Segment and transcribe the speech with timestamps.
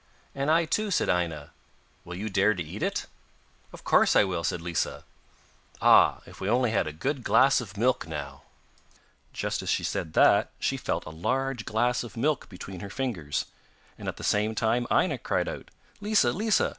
[0.33, 1.51] 'And I, too,' said Aina.
[2.05, 3.05] 'Will you dare to eat it?'
[3.71, 5.03] 'Of course I will,' said Lisa.
[5.79, 8.41] 'Ah, if we only had a good glass of milk now!'
[9.31, 13.45] Just as she said that she felt a large glass of milk between her fingers,
[13.95, 15.69] and at the same time Aina cried out,
[15.99, 16.31] 'Lisa!
[16.31, 16.69] Lisa!